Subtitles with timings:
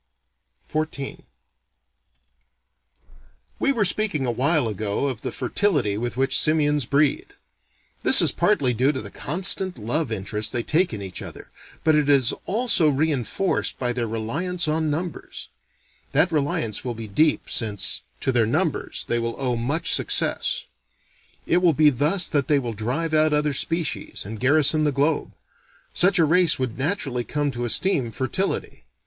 [0.73, 1.25] XIV
[3.59, 7.35] We were speaking a while ago of the fertility with which simians breed.
[8.01, 11.51] This is partly due to the constant love interest they take in each other,
[11.83, 15.49] but it is also reenforced by their reliance on numbers.
[16.13, 20.65] That reliance will be deep, since, to their numbers, they will owe much success.
[21.45, 25.33] It will be thus that they will drive out other species, and garrison the globe.
[25.93, 28.85] Such a race would naturally come to esteem fertility.